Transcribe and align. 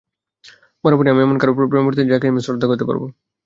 বরাবরই 0.83 1.11
আমি 1.13 1.21
এমন 1.23 1.37
কারও 1.39 1.53
প্রেমে 1.59 1.85
পড়তে 1.85 1.97
চেয়েছি, 1.97 2.11
যাকে 2.13 2.25
আমি 2.31 2.41
শ্রদ্ধা 2.45 2.67
করতে 2.69 2.85
পারব। 2.89 3.01